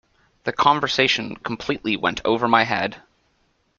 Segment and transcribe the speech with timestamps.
[0.45, 3.03] The conversation completely went over my head.